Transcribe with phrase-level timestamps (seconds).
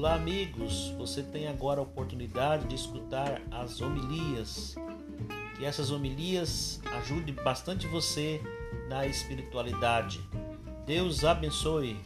[0.00, 0.94] Olá, amigos.
[0.96, 4.74] Você tem agora a oportunidade de escutar as homilias.
[5.58, 8.40] Que essas homilias ajudem bastante você
[8.88, 10.18] na espiritualidade.
[10.86, 11.98] Deus abençoe.